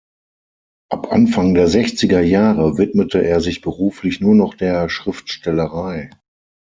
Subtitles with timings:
[0.89, 6.09] Ab Anfang der sechziger Jahre widmete er sich beruflich nur noch der Schriftstellerei.